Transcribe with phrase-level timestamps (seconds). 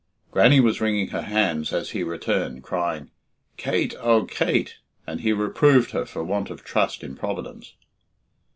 [0.31, 3.11] Grannie was wringing her hands as he returned, crying
[3.55, 3.93] "Kate!
[3.99, 7.73] Oh, Kate!" and he reproved her for want of trust in Providence.